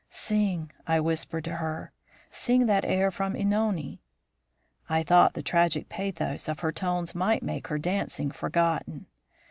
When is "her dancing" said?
7.67-8.31